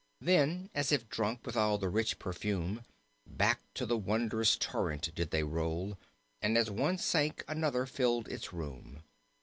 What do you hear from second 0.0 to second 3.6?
Then, as if drunk with all the rich perfume, Back